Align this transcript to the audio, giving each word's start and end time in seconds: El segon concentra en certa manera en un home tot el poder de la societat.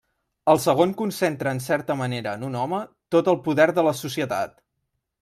El 0.51 0.59
segon 0.61 0.93
concentra 1.01 1.53
en 1.57 1.61
certa 1.65 1.97
manera 1.99 2.33
en 2.39 2.45
un 2.47 2.55
home 2.63 2.79
tot 3.17 3.29
el 3.35 3.39
poder 3.49 3.69
de 3.81 3.85
la 3.89 3.95
societat. 4.01 4.57